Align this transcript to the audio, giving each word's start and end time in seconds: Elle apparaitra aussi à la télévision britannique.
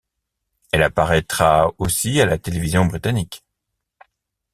Elle 0.71 0.81
apparaitra 0.81 1.71
aussi 1.77 2.19
à 2.21 2.25
la 2.25 2.39
télévision 2.39 2.85
britannique. 2.87 3.43